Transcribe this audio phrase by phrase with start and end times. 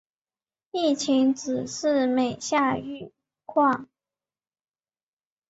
[0.71, 3.11] 病情只是每下愈
[3.45, 3.87] 况